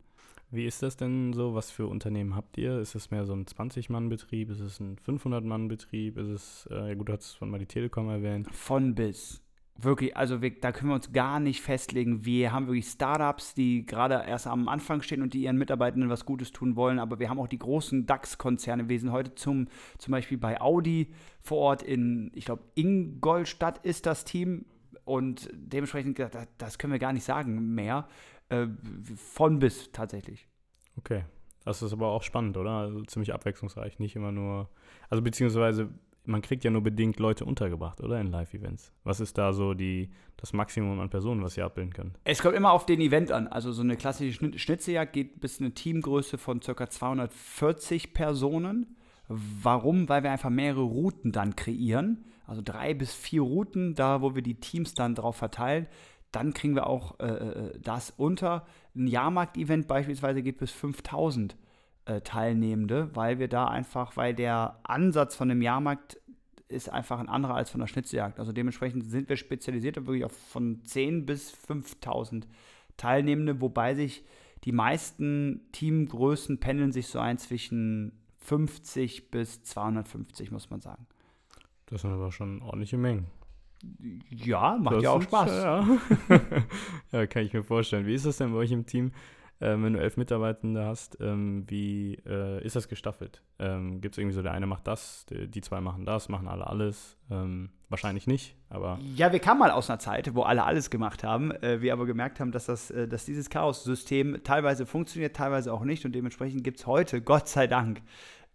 [0.51, 1.53] Wie ist das denn so?
[1.53, 2.79] Was für Unternehmen habt ihr?
[2.79, 4.49] Ist es mehr so ein 20-Mann-Betrieb?
[4.49, 6.17] Ist es ein 500-Mann-Betrieb?
[6.17, 8.47] Ist es, äh, ja gut, du hast von mal die Telekom erwähnt.
[8.51, 9.43] Von bis.
[9.81, 12.25] Wirklich, also wir, da können wir uns gar nicht festlegen.
[12.25, 16.25] Wir haben wirklich Startups, die gerade erst am Anfang stehen und die ihren Mitarbeitenden was
[16.25, 16.99] Gutes tun wollen.
[16.99, 18.89] Aber wir haben auch die großen DAX-Konzerne.
[18.89, 24.05] Wir sind heute zum, zum Beispiel bei Audi vor Ort in, ich glaube, Ingolstadt ist
[24.05, 24.65] das Team.
[25.09, 28.07] Und dementsprechend, da- das können wir gar nicht sagen mehr.
[28.49, 28.67] Äh,
[29.15, 30.47] von bis tatsächlich.
[30.97, 31.23] Okay.
[31.65, 32.71] Das ist aber auch spannend, oder?
[32.71, 33.99] Also ziemlich abwechslungsreich.
[33.99, 34.69] Nicht immer nur.
[35.09, 35.89] Also beziehungsweise,
[36.25, 38.19] man kriegt ja nur bedingt Leute untergebracht, oder?
[38.21, 38.91] In Live-Events.
[39.03, 42.17] Was ist da so die, das Maximum an Personen, was ihr abbilden könnt?
[42.23, 43.47] Es kommt immer auf den Event an.
[43.47, 46.89] Also so eine klassische Schnitt Schnitzeljagd geht bis eine Teamgröße von ca.
[46.89, 48.95] 240 Personen.
[49.27, 50.07] Warum?
[50.09, 52.25] Weil wir einfach mehrere Routen dann kreieren.
[52.49, 55.87] Also drei bis vier Routen, da wo wir die Teams dann drauf verteilen.
[56.31, 58.65] Dann kriegen wir auch äh, äh, das unter.
[58.95, 61.55] Ein Jahrmarkt-Event beispielsweise geht bis 5000
[62.05, 66.19] äh, Teilnehmende, weil wir da einfach, weil der Ansatz von einem Jahrmarkt
[66.67, 68.39] ist einfach ein anderer als von der Schnitzeljagd.
[68.39, 72.47] Also dementsprechend sind wir spezialisiert wirklich auf von 10 bis 5000
[72.97, 74.23] Teilnehmende, wobei sich
[74.63, 81.05] die meisten Teamgrößen pendeln sich so ein zwischen 50 bis 250, muss man sagen.
[81.89, 83.27] Das sind aber schon ordentliche Mengen.
[84.29, 85.51] Ja, macht Das ja auch Spaß.
[85.51, 85.87] Ja.
[87.11, 88.05] ja, kann ich mir vorstellen.
[88.05, 89.11] Wie ist das denn bei euch im Team?
[89.61, 93.41] Ähm, wenn du elf Mitarbeitende hast, ähm, wie äh, ist das gestaffelt?
[93.59, 96.47] Ähm, Gibt es irgendwie so, der eine macht das, die, die zwei machen das, machen
[96.47, 97.17] alle alles?
[97.29, 98.99] Ähm, wahrscheinlich nicht, aber.
[99.15, 101.51] Ja, wir kamen mal aus einer Zeit, wo alle alles gemacht haben.
[101.51, 105.83] Äh, wir aber gemerkt haben, dass, das, äh, dass dieses Chaos-System teilweise funktioniert, teilweise auch
[105.83, 106.05] nicht.
[106.05, 108.01] Und dementsprechend gibt es heute, Gott sei Dank,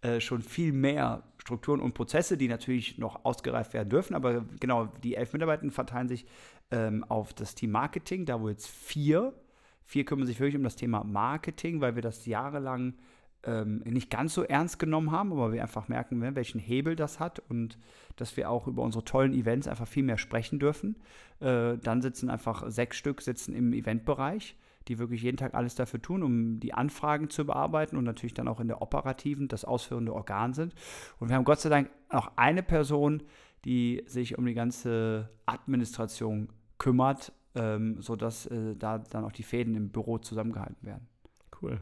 [0.05, 4.15] äh, schon viel mehr Strukturen und Prozesse, die natürlich noch ausgereift werden dürfen.
[4.15, 6.25] Aber genau, die elf Mitarbeiter verteilen sich
[6.71, 9.33] ähm, auf das Team Marketing, da wo jetzt vier
[9.85, 12.95] Vier kümmern sich wirklich um das Thema Marketing, weil wir das jahrelang
[13.43, 17.19] ähm, nicht ganz so ernst genommen haben, aber wir einfach merken, ne, welchen Hebel das
[17.19, 17.77] hat und
[18.15, 20.95] dass wir auch über unsere tollen Events einfach viel mehr sprechen dürfen.
[21.39, 24.57] Äh, dann sitzen einfach sechs Stück sitzen im Eventbereich,
[24.87, 28.47] die wirklich jeden Tag alles dafür tun, um die Anfragen zu bearbeiten und natürlich dann
[28.47, 30.73] auch in der operativen das ausführende Organ sind.
[31.19, 33.23] Und wir haben Gott sei Dank auch eine Person,
[33.65, 39.75] die sich um die ganze Administration kümmert, ähm, sodass äh, da dann auch die Fäden
[39.75, 41.07] im Büro zusammengehalten werden.
[41.61, 41.79] Cool.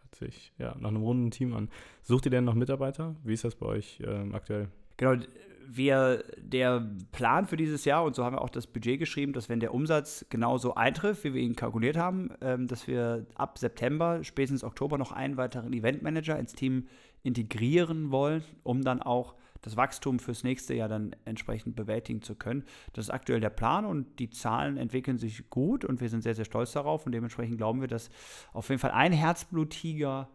[0.00, 1.68] Hört sich ja nach einem runden Team an.
[2.02, 3.14] Sucht ihr denn noch Mitarbeiter?
[3.22, 4.68] Wie ist das bei euch ähm, aktuell?
[4.96, 5.22] Genau,
[5.66, 9.48] wir, der Plan für dieses Jahr, und so haben wir auch das Budget geschrieben, dass
[9.48, 14.24] wenn der Umsatz genauso eintrifft, wie wir ihn kalkuliert haben, ähm, dass wir ab September,
[14.24, 16.86] spätestens Oktober noch einen weiteren Eventmanager ins Team
[17.22, 22.64] integrieren wollen, um dann auch das Wachstum fürs nächste Jahr dann entsprechend bewältigen zu können.
[22.92, 26.34] Das ist aktuell der Plan und die Zahlen entwickeln sich gut und wir sind sehr,
[26.34, 28.10] sehr stolz darauf und dementsprechend glauben wir, dass
[28.52, 30.28] auf jeden Fall ein Herzbluttiger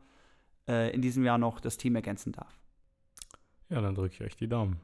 [0.67, 2.59] äh, in diesem Jahr noch das Team ergänzen darf.
[3.69, 4.79] Ja, dann drücke ich euch die Daumen.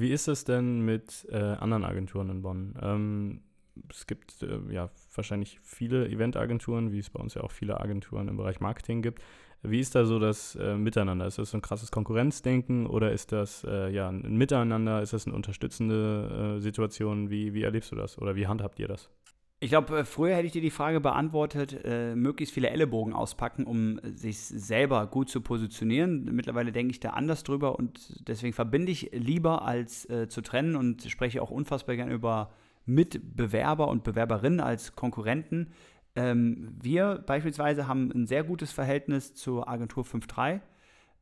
[0.00, 2.74] Wie ist es denn mit äh, anderen Agenturen in Bonn?
[2.80, 3.40] Ähm,
[3.90, 8.28] es gibt äh, ja wahrscheinlich viele Eventagenturen, wie es bei uns ja auch viele Agenturen
[8.28, 9.22] im Bereich Marketing gibt.
[9.62, 11.26] Wie ist da so das äh, Miteinander?
[11.26, 15.02] Ist das so ein krasses Konkurrenzdenken oder ist das äh, ja ein Miteinander?
[15.02, 17.28] Ist das eine unterstützende äh, Situation?
[17.28, 19.10] Wie, wie erlebst du das oder wie handhabt ihr das?
[19.62, 23.64] Ich glaube, äh, früher hätte ich dir die Frage beantwortet, äh, möglichst viele Ellenbogen auspacken,
[23.64, 26.24] um sich selber gut zu positionieren.
[26.34, 30.76] Mittlerweile denke ich da anders drüber und deswegen verbinde ich lieber als äh, zu trennen
[30.76, 32.50] und spreche auch unfassbar gerne über
[32.86, 35.72] Mitbewerber und Bewerberinnen als Konkurrenten.
[36.16, 40.62] Ähm, wir beispielsweise haben ein sehr gutes Verhältnis zur Agentur 53.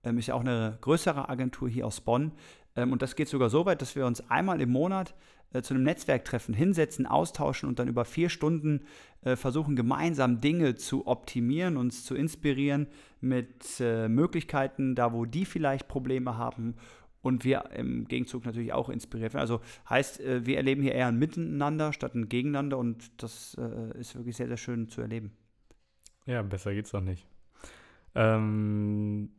[0.05, 2.31] Ähm, ist ja auch eine größere Agentur hier aus Bonn.
[2.77, 5.15] Ähm, und das geht sogar so weit, dass wir uns einmal im Monat
[5.53, 8.85] äh, zu einem Netzwerktreffen hinsetzen, austauschen und dann über vier Stunden
[9.23, 12.89] äh, versuchen, gemeinsam Dinge zu optimieren, uns zu inspirieren
[13.21, 16.75] mit äh, Möglichkeiten, da wo die vielleicht Probleme haben
[17.23, 19.41] und wir im Gegenzug natürlich auch inspiriert werden.
[19.41, 23.99] Also heißt, äh, wir erleben hier eher ein Miteinander statt ein Gegeneinander und das äh,
[23.99, 25.33] ist wirklich sehr, sehr schön zu erleben.
[26.27, 27.27] Ja, besser geht's doch nicht.
[28.15, 29.31] Ähm,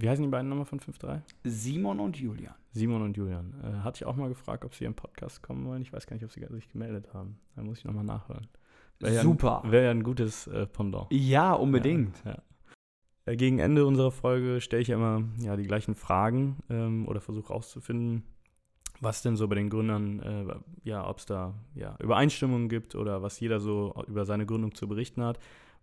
[0.00, 1.20] wie heißen die beiden nochmal von 5.3?
[1.44, 2.54] Simon und Julian.
[2.72, 3.54] Simon und Julian.
[3.62, 5.82] Äh, hatte ich auch mal gefragt, ob sie im Podcast kommen wollen.
[5.82, 7.38] Ich weiß gar nicht, ob sie sich gemeldet haben.
[7.56, 8.46] Da muss ich nochmal nachhören.
[9.00, 9.62] Wär Super.
[9.64, 11.06] Ja Wäre ja ein gutes äh, Pendant.
[11.10, 12.16] Ja, unbedingt.
[12.24, 12.42] Ja, ja.
[13.26, 17.20] Äh, gegen Ende unserer Folge stelle ich ja immer ja, die gleichen Fragen ähm, oder
[17.20, 18.24] versuche herauszufinden,
[19.00, 23.22] was denn so bei den Gründern, äh, ja, ob es da ja, Übereinstimmungen gibt oder
[23.22, 25.38] was jeder so über seine Gründung zu berichten hat.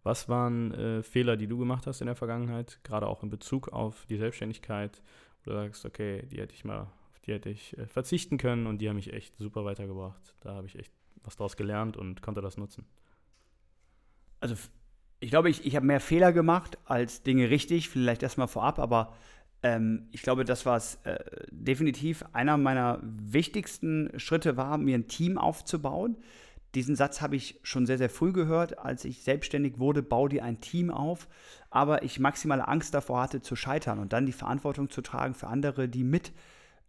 [0.07, 3.67] Was waren äh, Fehler, die du gemacht hast in der Vergangenheit, gerade auch in Bezug
[3.73, 5.01] auf die Selbstständigkeit,
[5.43, 6.87] wo du sagst, okay, die hätte ich mal,
[7.25, 10.33] die hätte ich äh, verzichten können und die haben mich echt super weitergebracht.
[10.39, 10.93] Da habe ich echt
[11.23, 12.85] was draus gelernt und konnte das nutzen.
[14.39, 14.55] Also
[15.19, 19.13] ich glaube, ich, ich habe mehr Fehler gemacht als Dinge richtig, vielleicht erstmal vorab, aber
[19.61, 21.17] ähm, ich glaube, das, was äh,
[21.51, 26.15] definitiv einer meiner wichtigsten Schritte war, mir ein Team aufzubauen.
[26.75, 30.43] Diesen Satz habe ich schon sehr, sehr früh gehört, als ich selbstständig wurde, bau dir
[30.43, 31.27] ein Team auf.
[31.69, 35.47] Aber ich maximale Angst davor hatte zu scheitern und dann die Verantwortung zu tragen für
[35.47, 36.33] andere, die mit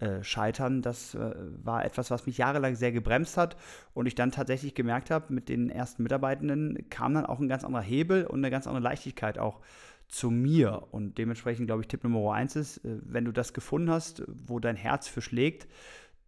[0.01, 0.81] äh, scheitern.
[0.81, 3.57] Das äh, war etwas, was mich jahrelang sehr gebremst hat
[3.95, 7.65] und ich dann tatsächlich gemerkt habe, mit den ersten Mitarbeitenden kam dann auch ein ganz
[7.65, 9.61] anderer Hebel und eine ganz andere Leichtigkeit auch
[10.07, 10.87] zu mir.
[10.93, 14.61] Und dementsprechend glaube ich, Tipp Nummer eins ist, äh, wenn du das gefunden hast, wo
[14.61, 15.67] dein Herz für schlägt,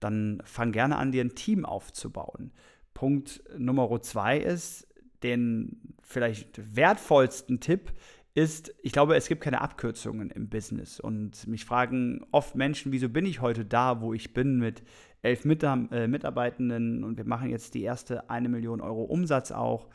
[0.00, 2.52] dann fang gerne an, dir ein Team aufzubauen.
[3.00, 4.86] Punkt Nummer zwei ist,
[5.22, 7.94] den vielleicht wertvollsten Tipp
[8.34, 11.00] ist, ich glaube, es gibt keine Abkürzungen im Business.
[11.00, 14.82] Und mich fragen oft Menschen, wieso bin ich heute da, wo ich bin, mit
[15.22, 19.88] elf äh, Mitarbeitenden und wir machen jetzt die erste eine Million Euro Umsatz auch.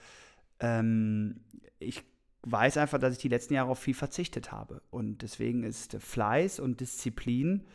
[0.59, 1.41] Ähm,
[1.77, 2.01] ich
[2.41, 4.81] weiß einfach, dass ich die letzten Jahre auf viel verzichtet habe.
[4.89, 7.67] Und deswegen ist Fleiß und Disziplin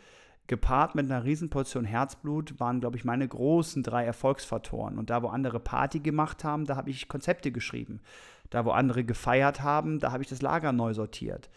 [0.50, 4.98] gepaart mit einer Riesenportion Herzblut waren, glaube ich, meine großen drei Erfolgsfaktoren.
[4.98, 8.00] Und da, wo andere Party gemacht haben, da habe ich Konzepte geschrieben.
[8.50, 11.50] Da, wo andere gefeiert haben, da habe ich das Lager neu sortiert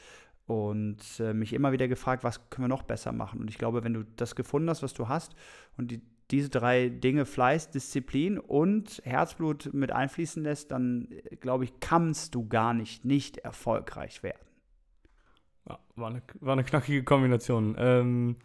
[0.45, 3.39] und äh, mich immer wieder gefragt, was können wir noch besser machen.
[3.39, 5.35] Und ich glaube, wenn du das gefunden hast, was du hast
[5.75, 6.01] und die
[6.31, 12.35] diese drei Dinge, Fleiß, Disziplin und Herzblut mit einfließen lässt, dann äh, glaube ich, kannst
[12.35, 14.47] du gar nicht nicht erfolgreich werden.
[15.67, 17.75] Ja, war, eine, war eine knackige Kombination.
[17.77, 18.37] Ähm,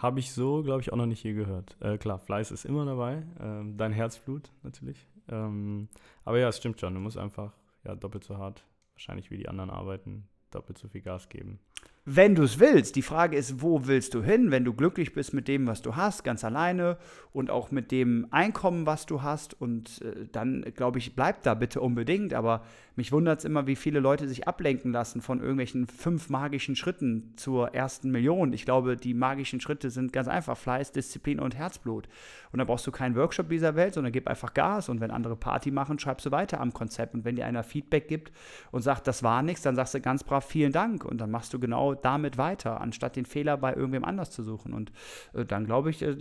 [0.00, 1.76] Habe ich so, glaube ich, auch noch nicht je gehört.
[1.80, 3.22] Äh, klar, Fleiß ist immer dabei.
[3.38, 5.06] Ähm, dein Herzblut natürlich.
[5.28, 5.88] Ähm,
[6.24, 6.94] aber ja, es stimmt schon.
[6.94, 7.52] Du musst einfach
[7.84, 11.60] ja, doppelt so hart, wahrscheinlich wie die anderen arbeiten, doppelt so viel Gas geben
[12.04, 12.96] wenn du es willst.
[12.96, 15.96] Die Frage ist, wo willst du hin, wenn du glücklich bist mit dem, was du
[15.96, 16.96] hast, ganz alleine
[17.32, 19.60] und auch mit dem Einkommen, was du hast.
[19.60, 22.34] Und äh, dann, glaube ich, bleib da bitte unbedingt.
[22.34, 22.62] Aber
[23.00, 27.32] mich wundert es immer, wie viele Leute sich ablenken lassen von irgendwelchen fünf magischen Schritten
[27.36, 28.52] zur ersten Million.
[28.52, 32.08] Ich glaube, die magischen Schritte sind ganz einfach Fleiß, Disziplin und Herzblut.
[32.52, 34.90] Und da brauchst du keinen Workshop dieser Welt, sondern gib einfach Gas.
[34.90, 37.14] Und wenn andere Party machen, schreibst du weiter am Konzept.
[37.14, 38.32] Und wenn dir einer Feedback gibt
[38.70, 41.02] und sagt, das war nichts, dann sagst du ganz brav vielen Dank.
[41.06, 44.74] Und dann machst du genau damit weiter, anstatt den Fehler bei irgendwem anders zu suchen.
[44.74, 44.92] Und
[45.32, 46.18] äh, dann, glaube ich, äh,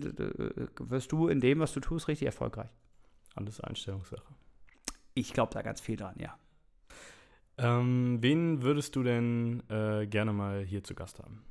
[0.80, 2.70] wirst du in dem, was du tust, richtig erfolgreich.
[3.36, 4.34] Alles Einstellungssache.
[5.14, 6.38] Ich glaube da ganz viel dran, ja.
[7.60, 11.44] Ähm, wen würdest du denn äh, gerne mal hier zu Gast haben?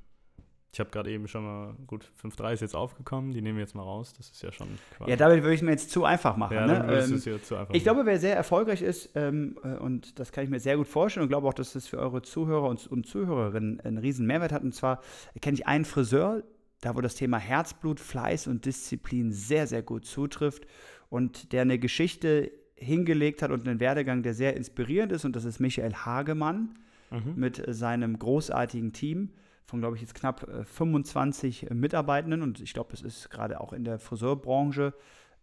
[0.73, 3.75] Ich habe gerade eben schon mal, gut, 5-3 ist jetzt aufgekommen, die nehmen wir jetzt
[3.75, 4.13] mal raus.
[4.17, 5.11] Das ist ja schon quasi.
[5.11, 6.55] Ja, damit würde ich mir jetzt zu einfach machen.
[6.55, 7.05] Ja, ne?
[7.05, 10.51] ähm, zu einfach ich glaube, wer sehr erfolgreich ist, ähm, äh, und das kann ich
[10.51, 13.81] mir sehr gut vorstellen und glaube auch, dass das für eure Zuhörer und, und Zuhörerinnen
[13.81, 14.63] einen riesen Mehrwert hat.
[14.63, 15.01] Und zwar
[15.41, 16.45] kenne ich einen Friseur,
[16.81, 20.67] da wo das Thema Herzblut, Fleiß und Disziplin sehr, sehr gut zutrifft
[21.09, 25.25] und der eine Geschichte hingelegt hat und einen Werdegang, der sehr inspirierend ist.
[25.25, 26.79] Und das ist Michael Hagemann
[27.11, 27.35] mhm.
[27.37, 29.31] mit seinem großartigen Team
[29.65, 33.75] von, glaube ich, jetzt knapp 25 äh, Mitarbeitenden und ich glaube, es ist gerade auch
[33.75, 34.95] in der Friseurbranche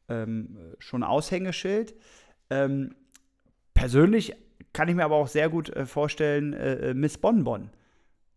[0.09, 1.95] ähm, schon Aushängeschild.
[2.49, 2.95] Ähm,
[3.75, 4.35] persönlich
[4.73, 7.69] kann ich mir aber auch sehr gut äh, vorstellen, äh, äh Miss Bonbon,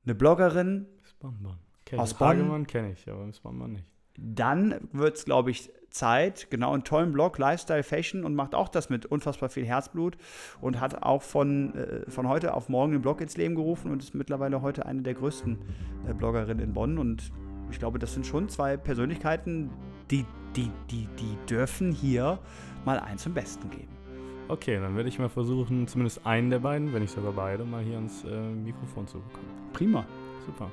[0.05, 1.57] eine Bloggerin Miss Bonbon.
[1.87, 2.29] Kenn aus Bonn.
[2.29, 3.91] Hagemann kenne ich, aber Miss Bonbon nicht.
[4.19, 8.69] Dann wird es, glaube ich, Zeit, genau einen tollen Blog, Lifestyle Fashion und macht auch
[8.69, 10.17] das mit unfassbar viel Herzblut
[10.61, 14.03] und hat auch von, äh, von heute auf morgen den Blog ins Leben gerufen und
[14.03, 15.59] ist mittlerweile heute eine der größten
[16.09, 17.33] äh, Bloggerinnen in Bonn und
[17.71, 19.71] ich glaube, das sind schon zwei Persönlichkeiten,
[20.11, 20.25] die,
[20.57, 22.39] die, die, die dürfen hier
[22.85, 23.99] mal eins zum Besten geben.
[24.49, 27.83] Okay, dann werde ich mal versuchen, zumindest einen der beiden, wenn nicht sogar beide, mal
[27.83, 29.71] hier ans äh, Mikrofon zu bekommen.
[29.75, 30.07] Prima.
[30.47, 30.71] Super.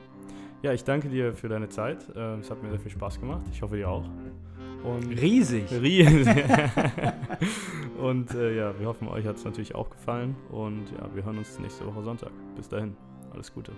[0.61, 2.07] Ja, ich danke dir für deine Zeit.
[2.15, 3.41] Äh, es hat mir sehr viel Spaß gemacht.
[3.51, 4.05] Ich hoffe, dir auch.
[4.85, 5.71] Und riesig.
[5.71, 6.27] Riesig.
[7.99, 10.35] und äh, ja, wir hoffen, euch hat es natürlich auch gefallen.
[10.51, 12.31] Und ja, wir hören uns nächste Woche Sonntag.
[12.55, 12.95] Bis dahin,
[13.33, 13.71] alles Gute.